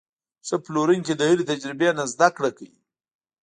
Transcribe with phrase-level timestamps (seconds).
[0.47, 2.73] ښه پلورونکی د هرې تجربې نه زده کړه کوي.